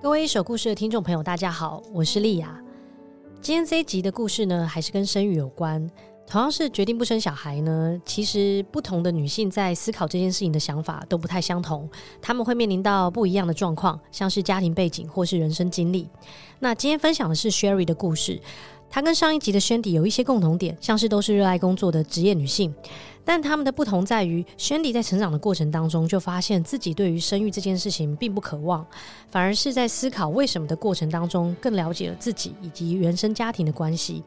[0.00, 2.56] 各位一手故事的听众朋友，大家好，我是丽雅。
[3.42, 5.84] 今天这一集的故事呢，还是跟生育有关。
[6.24, 11.90] 同样是决定不生小孩呢，其实不同的女性在思考这件事情的想法都不太相同，
[12.22, 16.08] 她们会面临到不一样的状况，像是家庭背景或是人生经历。
[16.60, 18.40] 那今天分享的是 Sherry 的故事。
[18.88, 22.72] 她跟上一集的 Shandy 有一些共同点，像是都是热爱工作的职业女性，
[23.28, 28.86] 但他们的不同在于，Shandy 在成长的过程当中就发现自己对于生育这件事情并不渴望，
[29.30, 34.22] 反而是在思考为什么的过程当中更了解了自己以及原生家庭的关系。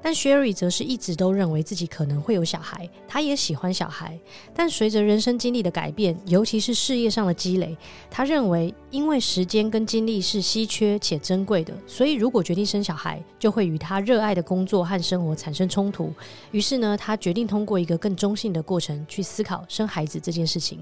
[0.00, 4.18] 但 Sherry 则是一直都认为自己可能会有小孩，她也喜欢小孩。
[4.54, 7.76] 但随着人生经历的改变，尤其是事业上的积累，
[8.08, 16.12] 她认为因为时间跟精力是稀缺且珍贵的，所以如果决定生小孩，就会与她热爱的工作和生活产生冲突。
[16.52, 20.78] 于是呢，她决定通过一个更中性的过程去思考生孩子这件事情。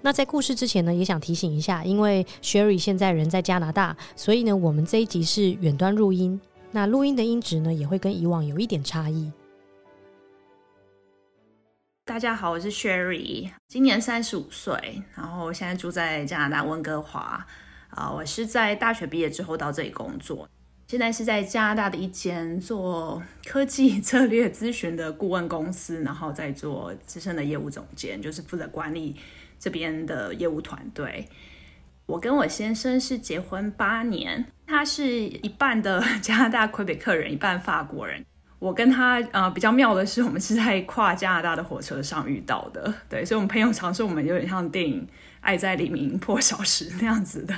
[0.00, 6.40] 那在故事之前呢，也想提醒一下，因为 Sherry 现在人在加拿大，所以呢，我们这一集是远端录音。
[6.76, 9.32] 那录音的音质呢，也会跟以往有一点差异。
[12.04, 17.46] 大家好，我是 Sherry，今年三十五岁，然后现在住在加拿大温哥华。
[17.88, 20.46] 啊，我是在大学毕业之后到这里工作，
[20.86, 29.16] 现在是在加拿大的一间做科技策略咨询的顾问公司， 然后在做资深的业务总监，就是负责管理
[29.58, 31.26] 这边的业务团队。
[32.04, 38.24] 我跟我先生是结婚八年，他是一半的 加拿大魁北克人，一半法国人。
[38.58, 45.02] 我跟他呃比较妙的是，我们是在跨加拿大的火车上遇到的，对，所以我们朋友常说我们有点像电影
[45.40, 47.54] 《爱在黎明破晓时》那样子的，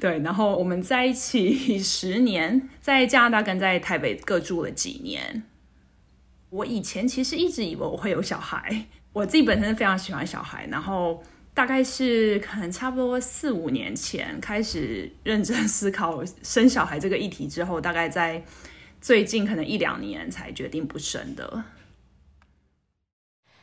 [0.00, 0.18] 对。
[0.18, 5.44] 然后我们在一起十年，在加拿大跟在台北各住了几年。
[6.50, 11.22] 我以前其实一直以为我会有小孩，我自己本身非常喜欢小孩，然后。
[11.52, 18.42] 大概是可能差不多四五年前开始认真思考生小孩这个议题之后，大概在
[19.00, 21.64] 最近可能一两年才决定不生的。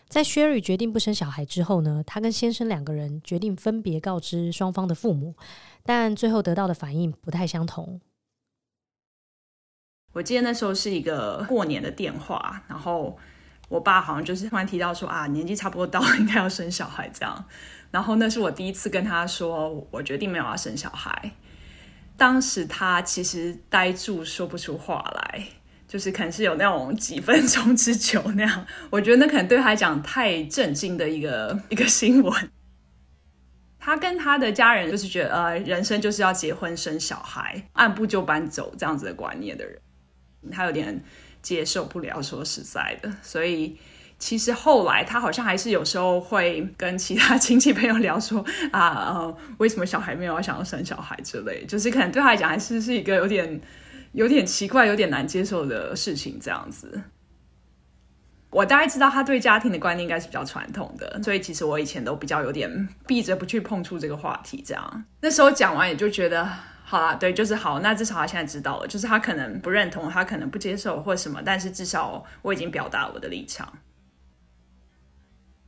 [0.10, 5.36] 在 Sherry 决定不生小孩之后呢，她跟先生两个人决定分别告知双方的父母，
[5.84, 8.00] 但最后得到的反应不太相同。
[10.14, 13.18] 我记得那时候是一个过年的电话，然后
[13.70, 17.46] 我爸好像就是突然提到说啊，年纪差不多到了， 应该要生小孩这样。
[17.92, 21.32] 然后那是我第一次跟他说，我决定没有要生小孩。
[22.18, 25.44] 当时他其实呆住，说不出话来，
[25.88, 28.66] 就是可能是有那种几分钟之久那样。
[28.90, 32.50] 我觉得那可能对他来讲太震惊的一个一个新闻。
[33.80, 39.80] 他跟他的家人就是觉得，呃，人生就是要结婚生小孩，按部就班走这样子的观念的人，
[40.50, 41.04] 他有点
[41.42, 42.22] 接受不了。
[42.22, 43.78] 说实在的，所以。
[44.20, 53.62] 其实后来他好像还是有时候会跟其他亲戚朋友聊说啊，为什么小孩没有想要生小孩之类，就是可能对他来讲还是是一个有点
[54.14, 57.00] 有点奇怪、有点难接受的事情这样子。
[58.50, 64.64] 我大概知道他对家庭的观念应该是比较传统的，所以其实我以前都比较有点避着不去碰触这个话题。
[64.66, 66.50] 这样那时候讲完也就觉得
[66.90, 73.68] 好啦，对，就是好，那至少他现在知道了，就是他可能不认同，他可能不接受或什么，但是至少我已经表达我的立场。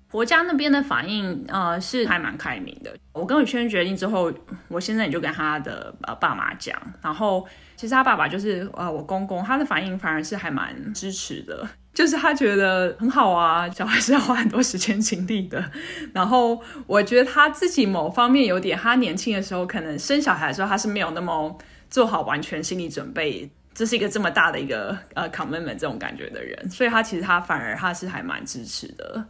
[0.09, 2.91] 婆家那边的反应，呃，是还蛮开明的。
[3.13, 4.31] 我跟我先生决定之后，
[4.67, 6.75] 我现在也就跟他的呃爸妈讲。
[7.01, 15.63] 然后，其实他爸爸就是呃我公公，他的反应反而是还蛮支持的， 就是他觉得很好啊，小孩是要花很多时间精力的。
[16.11, 21.55] 然后，我觉得他自己某方面有点，他年轻的时候可能生小孩的时候，他是没有那么
[21.87, 29.23] 做好完全心理准备，这是一个这么大的一个呃 commitment 这种感觉的人，所以他其实他反而他是还蛮支持的。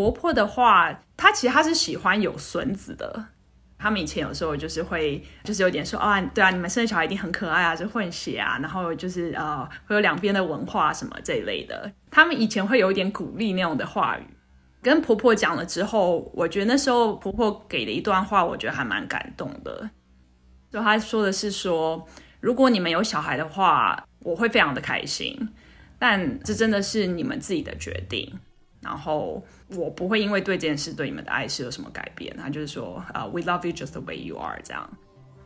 [0.00, 3.26] 婆婆的话，她其实她是喜欢有孙子的。
[3.78, 11.92] 他们以前有时候就是会，就是有点说啊，对啊，你们生的小孩一定很可爱啊，就混血啊，然后就是呃，会有两边的文化什么这一类的。
[12.10, 14.22] 他们以前会有一点鼓励那种的话语。
[14.80, 19.90] 跟婆婆讲了之后，我觉得那时候婆婆给了一段话，我觉得还蛮感动的。
[20.70, 22.06] 就她说的是说，
[22.40, 25.50] 如果你们有小孩的话，我会非常的开心，
[25.98, 28.38] 但这真的是你们自己的决定。
[28.80, 29.42] 然后
[29.76, 34.88] 我不会因为对这件事对你们的爱是有什么改变，他就是说，呃，We love you just the way you are 这样。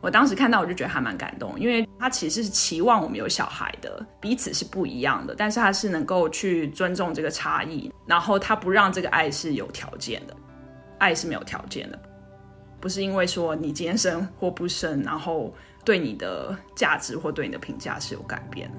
[0.01, 10.35] 我当时看到我就觉得还蛮感动，因为他其实是期望我们有小孩的，彼此是不一样的，但是他是能够去尊重这个差异，然后他不让这个爱是有条件的，
[10.99, 11.99] 爱是没有条件的，
[12.79, 15.51] 不是因为说你今天生或不生，然后
[15.83, 18.77] 对你的价值或对你的评价是有改变的。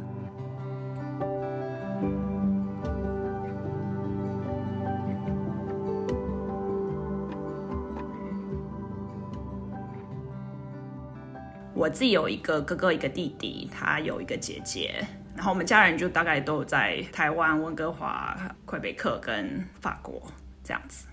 [11.87, 15.07] 我自己有一个哥哥，一个弟弟，他有一个姐姐，
[15.37, 20.21] 然后我们家人就大概都在台湾、温哥华、魁北克跟法国
[20.65, 21.07] 这样子。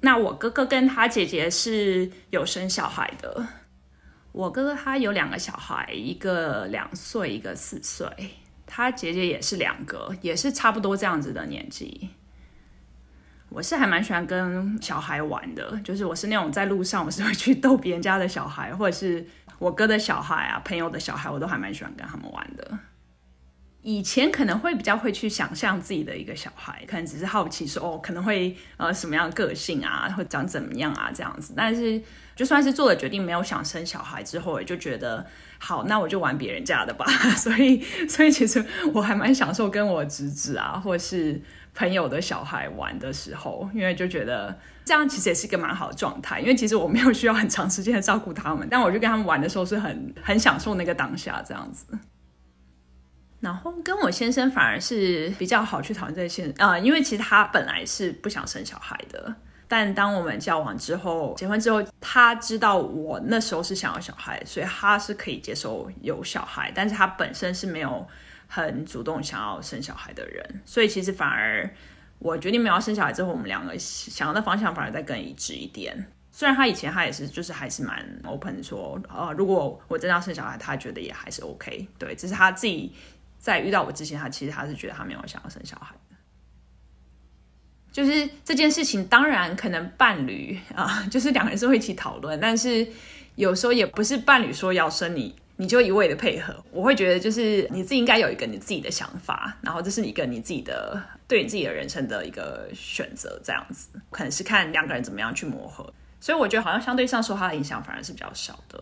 [0.00, 3.46] 那我哥哥跟他姐姐是有生小孩的。
[4.32, 8.08] 我哥哥他有两个小孩，一个两岁，一个四岁。
[8.66, 12.08] 他姐姐也是两个，也是差不多这样子的年纪。
[13.50, 19.24] 我是还蛮喜欢跟小孩玩的，就是我是那种在路上我是会去逗别人家的小孩，或者是
[19.58, 22.78] 我哥的小孩啊，朋友的小孩，我都还蛮喜欢跟他们玩的。
[23.82, 31.54] 以前可能会比较会去想象自己的一个小孩，可能只是好奇说哦，可能会呃什么样的个性啊，会长怎么样啊这样子。
[31.56, 32.00] 但是
[32.36, 35.24] 就算是做了决定没有想生小孩之后，也就觉得
[35.58, 37.06] 好，那我就玩别人家的吧。
[37.36, 41.40] 所以所以其实我还蛮享受跟我侄子啊，或是。
[41.78, 46.40] 朋友的小孩玩的时候，因为就觉得这样其实也是一个蛮好的状态。
[46.40, 51.86] 因为其实我没有需要很长时间的照顾他们，但我就跟他们玩的时候是很很享受那个当下这样子。
[53.38, 59.32] 然后跟我先生反而是比较好去讨论这些啊、因为其实他本来是不想生小孩的，
[59.68, 68.04] 但当我们交往之后，结婚之后，他知道我那时候是想要小孩，所以他是可以接受有小孩，但是他本身是没有。
[68.48, 71.70] 很主动想要生小孩的人，所以其实反而
[72.18, 76.10] 我决定没有要生小孩之后，我们两个想要的方向反而再更一致一点。
[76.32, 81.86] 虽然他以前他也是就是还是蛮 open 说，呃，如果我真的要生小孩，他觉得也还是 OK。
[81.98, 82.92] 对，只是他自己
[83.38, 85.94] 在遇到我之前，他其实他是觉得他没有想要生小孩。
[87.90, 92.86] 就是这件事情，当然可能伴侣啊，就是两个人是会一起讨论，但是
[93.34, 95.34] 有时候也不是伴侣说要生你。
[95.60, 108.80] 你就一味的配合，我会觉得就是你自己应该有一个你自己的想法，然后这是你跟你自己的对你自己的人生的一个选择，这样子可能是看两个人怎么样去磨合，所以我觉得好像相对上受他的影响反而是比较小的。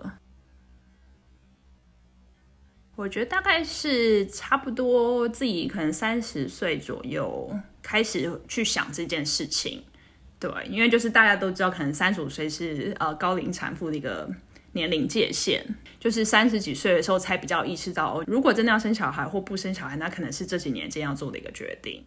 [2.95, 9.83] 我觉得大概是差不多自己可能三十岁左右开始去想这件事情，
[10.39, 14.31] 对，因为就是大家都知道，可能三十五岁是呃高龄产妇的一个。
[14.77, 15.65] 年龄界限
[15.99, 22.05] 就是三十几岁的时候才比较意识到，哦，如果真的要生小孩或不生小孩，那可能是这几年间要做的一个决定。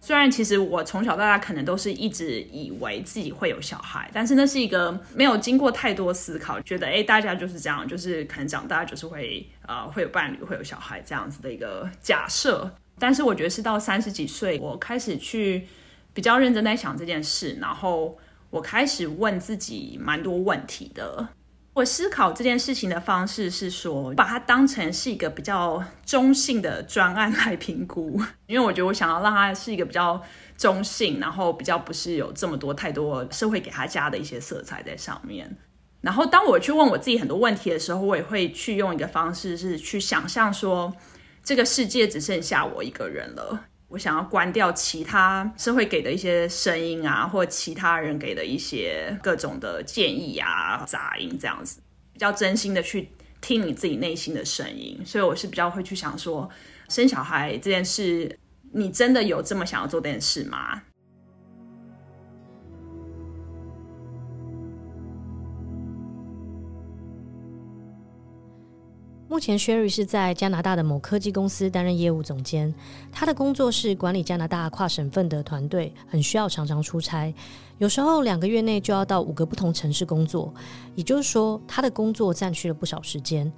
[0.00, 12.72] 虽然其实我从小到大可能都是一直以为自己会有小孩，但是那是一个没有经过太多思考，觉得诶，大家就是这样，就是可能长大就是会呃会有伴侣，会有小孩这样子的一个假设。
[12.98, 15.66] 但是我觉得是到三十几岁，我开始去
[16.14, 18.16] 比较认真在想这件事，然后
[18.50, 21.28] 我开始问自己蛮多问题的。
[21.78, 30.20] 我思考这件事情的方式是说，把它当成是一个比较中性的专案来评估，因为我觉得我想要让它是一个比较
[30.56, 35.56] 中性，然后比较不是有这么多太多社会给他加的一些色彩在上面。
[36.00, 40.92] 然后当我去问我自己很多问题的时候，我也会去用一个方式是去想象说，
[41.44, 43.66] 这个世界只剩下我一个人了。
[43.88, 51.80] 我想要关掉其他社会给的一些声音啊，或其他人给的一些各种的建议啊、杂音这样子，
[52.12, 53.08] 比较真心的去
[53.40, 55.00] 听你自己内心的声音。
[55.06, 56.48] 所以我是比较会去想说，
[56.88, 58.38] 生小孩这件事，
[58.72, 60.82] 你真的有这么想要做这件事吗？
[69.30, 72.74] 目前，Sherry 是在加拿大的某科技公司担任业务总监。
[73.12, 77.32] 他的工作是管理加拿大跨省份的团队，很需要常常出差，
[77.76, 80.52] 有时候两个月内就要到五个不同城市工作。
[80.94, 83.52] 也就是说，他的工作占据了不少时间。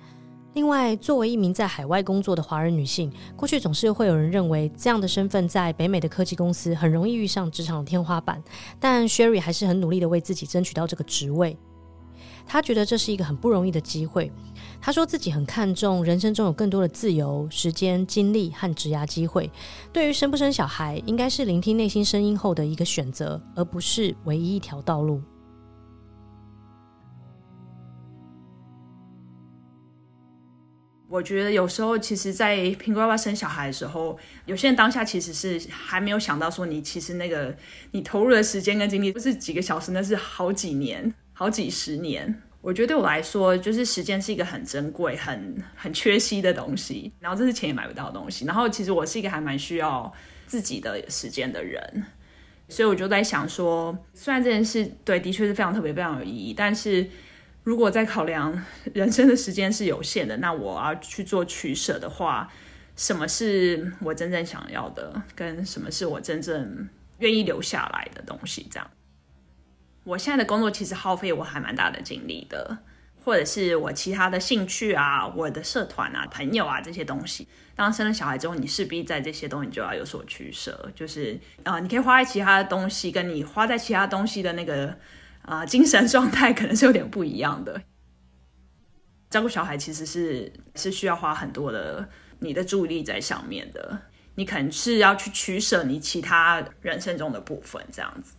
[0.54, 8.42] 另外，作为一名在海外工作的华人女性，过去总是会有人认为这样的身份在北美的科技公司很容易遇上职场天花板。
[8.80, 11.56] 但 Sherry 还是很努力的为自己争取到这个职位。
[12.44, 14.32] 他觉得这是一个很不容易的机会。
[14.82, 19.50] 他说自己很看重人生中有更多的自由、时间、精力和职涯机会。
[19.92, 25.22] 对于生不生小孩，应该是聆听内心声音后的一个选择，而不是唯一一条道路。
[31.08, 37.54] 我觉得有时候，其实，在评估要不要生小孩的时候，有些人当下其实是还没有想到说，你其实那个
[37.90, 42.42] 你投入的时间跟精力不是几个小时，那是好几年、好几十年。
[42.62, 48.44] 我觉得对我来说，就是时间是一个很珍贵、很很缺席的东西，然后这是钱也买不到的东西。
[48.44, 50.12] 然后其实我是一个还蛮需要
[50.46, 52.04] 自己的时间的人，
[52.68, 57.08] 所以我就在想说，虽然这件事对的确是非常特别、非常有意义，但是
[57.64, 58.62] 如果在考量
[58.92, 62.52] 人生的时间是有限的，那我要去做取舍的话，
[62.94, 66.88] 什么是我真正想要的，跟什么是我真正
[67.20, 68.90] 愿意留下来的东西，这样。
[70.04, 72.78] 我现在的工作其实耗费我还蛮大的精力的，
[73.22, 77.46] 或者是我其他的兴趣啊，我的社团啊，朋友啊这些东西。
[77.76, 84.96] 当生了小孩之后，你势必在这些东西就要有所取舍，就是啊、你可以花在其他的东西，跟你花在其他东西的那个
[85.42, 87.82] 啊、精神状态可能是有点不一样的。
[89.30, 92.08] 照顾小孩其实是是需要花很多的
[92.40, 93.98] 你的注意力在上面的，
[94.34, 98.34] 你可能是要去取舍你其他人生中的部分，这样子。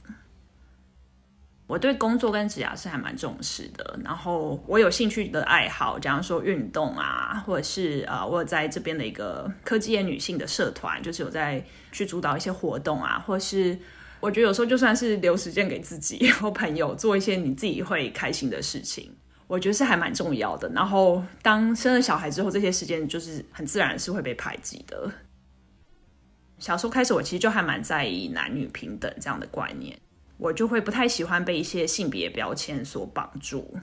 [1.71, 11.63] 我对工作跟职涯是还蛮重视的，然后我有兴趣的爱好，假如说运动啊，或者是呃，我有在这边的一个科技业女性的社团，就是有在
[11.93, 13.79] 去主导一些活动啊，或是
[14.19, 19.09] 我觉得有时候就算是留时间给自己或朋友做一些你自己会开心的事情，
[19.47, 20.67] 我觉得是还蛮重要的。
[20.75, 25.09] 然后当生了小孩之后，这些时间就是很自然是会被排挤的。
[26.59, 29.97] 小时候开始，我其实就还蛮在意男女平等这样的观念。
[30.41, 33.77] 我就会不太喜欢被一些性别标签所绑住，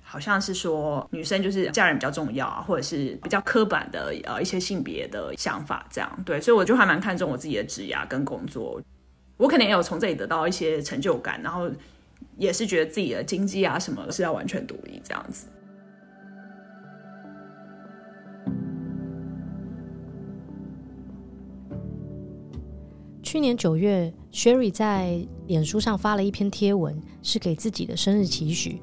[0.00, 6.08] 好像是说女生就是嫁人比较重要啊，或者是比较刻板的呃一些性别的想法这样。
[6.24, 8.80] 对，所以我就还蛮看重我自己的职业跟工作，
[9.38, 11.68] 我可能也有从这里得到一些成就感，然后
[12.36, 15.48] 也是觉得自己的经济啊什么是要完全独立这样子。
[23.30, 28.80] 去年九月，Sherry 在脸书上发了一篇贴文，是给自己的生日期许。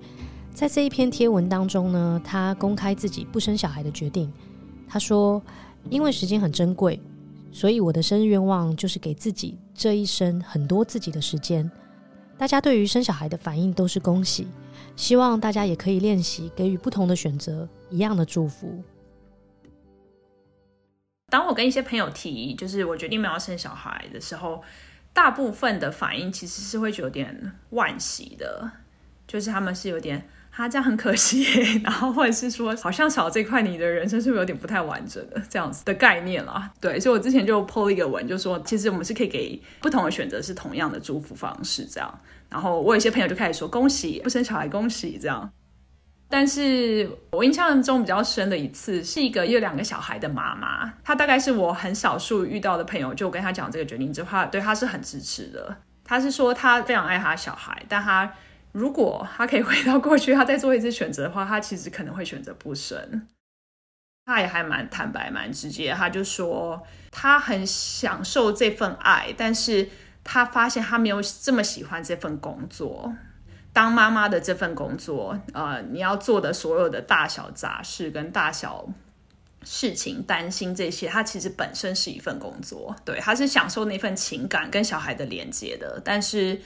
[0.54, 4.32] 在这一篇贴文当中呢，她公开自己不生小孩的决定。
[4.88, 5.42] 她说
[5.90, 7.02] ：“因为时间很珍贵，
[7.52, 11.68] 所以我的生日愿望就是给自己这一生很多自己的时间。
[12.38, 14.46] 大家对于生小孩的反应都是恭喜，
[14.96, 18.80] 希望大家也可以练习给予不同的选择一样的祝福。”
[21.30, 24.64] 当我跟一些朋友提，就是我决定没有要生小孩的时候，
[25.12, 28.72] 大部分的反应其实是会有点惋惜的，
[29.28, 31.44] 就是他们是有点啊，这样很可惜，
[31.84, 36.72] 然后或者是说好像少这块，你的人生是不是有点不太完整的这样子的概念啦。
[36.80, 42.22] 对，所以我之前就 po 了一个文，就说其实我们是可以给不同的选择，是同样的祝福方式这样。
[42.50, 45.52] 然后我有些朋友就开始说恭喜不生小孩，恭喜这样。
[46.38, 55.78] 但是我印象中比较深的一次，是一个有两个小孩的妈妈，她大概是我很少数遇到的朋友，就跟她讲这个决定之后，对她是很支持的。
[56.04, 58.30] 她是说她非常爱她小孩，但她
[58.74, 63.26] 如果她可以回到过去，她再做一次选择的话，她其实可能会选择不生。
[64.26, 69.88] 她也还蛮坦白、蛮直接，她就说她很享受这份爱，但是
[70.22, 73.16] 她发现她没有这么喜欢这份工作。
[73.76, 78.88] 当妈妈的这份工作，呃，你要做的所有的大小杂事跟大小
[79.66, 86.02] 事情，担心这些，它其实本身是一份工作，对，他是享受那份情感跟小孩的连接的。
[86.06, 86.58] 但是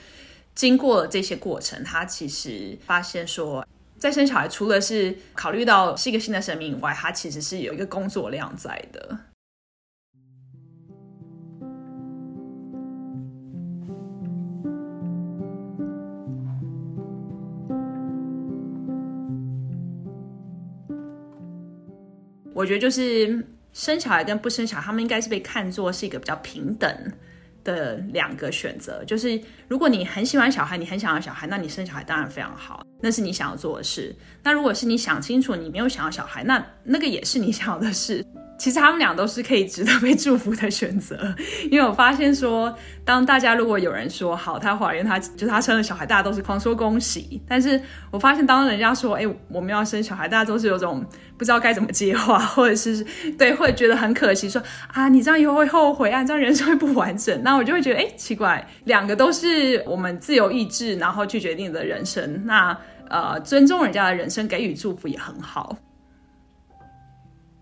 [0.54, 3.66] 经过了这些过程，他其实发现说，
[3.98, 9.18] 在生小孩除了是考虑到是一个新的生命以外，他其实是有一个工作量在的。
[22.60, 26.94] 我觉得就是生小孩跟不生小孩，他们应该是被看作是一个比较平等
[27.64, 29.02] 的两个选择。
[29.06, 34.14] 就是如果你很喜欢小孩，你很想要小孩，那你生小孩当然非常好，那是你想要做的事。
[34.42, 38.22] 那如果是你想清楚你没有想要小孩，那那个也是你想要的事。
[38.60, 41.34] 其实他们俩都是可以值得被祝福的选择，
[41.72, 42.76] 因为我发现说，
[43.06, 47.40] 当大家如果有人说好，她怀孕，她就他生了小孩，大家都是狂说恭喜。
[47.48, 51.02] 但是我发现当人家说，哎，我们要生小孩，大家都是有种
[51.38, 53.02] 不知道该怎么接话， 或者是
[53.38, 54.62] 对，会觉得很可惜，说
[54.92, 57.42] 啊，你这样以后会后悔啊，这样人生会不完整。
[57.42, 62.44] 那我就会觉得，哎，奇怪，两个都是我们自由意志，然后去决定的人生。
[62.44, 62.76] 那
[63.08, 65.74] 呃，尊重人家的人生，给予祝福也很好。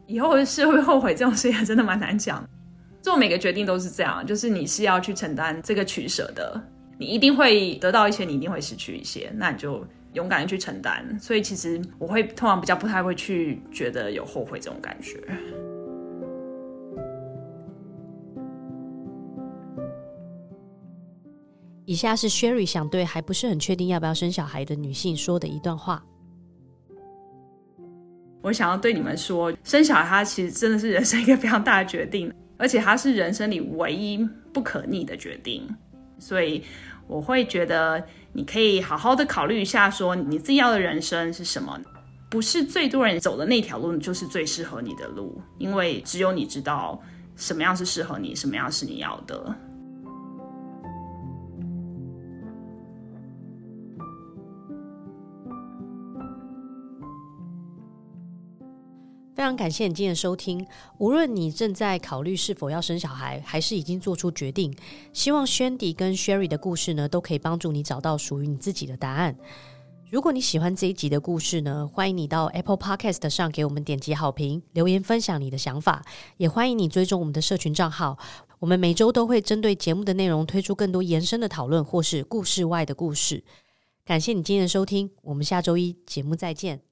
[0.09, 2.43] 以后是会后悔这种事情，真的蛮难讲。
[3.03, 6.59] 做每个决定都是这样，就是你是要去承担这个取舍的，
[6.97, 11.05] 你一定会得到一些，你一定会失去一些，那你就勇敢的去承担。
[11.21, 15.23] 所以其实我会通常比较不太会去觉得有后悔这种感觉。
[21.85, 26.03] 以下是 Sherry 想对还不是很确定要不要生小孩的女性说的一段话。
[28.41, 34.19] 我想要对你们说，生小孩其实真的是人生一个非常大的决定，而且它是人生里唯一
[34.53, 35.69] 不可逆的决定。
[36.19, 36.63] 所以
[37.07, 38.03] 我会觉得
[38.33, 41.79] 你可以好好的考虑一下，说你自己要的人生是什么？
[42.31, 47.01] 不是最多人走的那条路就是最适合你的路，因为只有你知道
[47.37, 49.55] 什么样是适合你，什么样是你要的。
[59.39, 60.67] 非常感谢你今天的收听。
[60.99, 64.77] 无论你正在考虑是否要生小孩，还是已经做出决定，
[65.13, 69.39] 希望 Shandy 跟 Sherry 的故事呢，都可以帮助你找到属于你自己的答案。
[70.11, 76.05] 如果你喜欢这一集的故事呢，欢迎你到 Apple Podcast 上给我们点击好评，留言分享你的想法。
[76.39, 78.19] 也欢迎你追踪我们的社群账号，
[78.59, 83.45] 我们每周都会针对节目的内容推出更多延伸的讨论，或是故事外的故事。
[84.05, 86.88] 感谢你今天的收听，我们下周一节目再见。